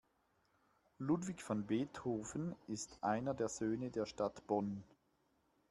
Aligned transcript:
Ludwig 0.97 1.43
van 1.47 1.67
Beethoven 1.67 2.55
ist 2.65 2.97
einer 3.03 3.35
der 3.35 3.49
Söhne 3.49 3.91
der 3.91 4.07
Stadt 4.07 4.47
Bonn. 4.47 4.83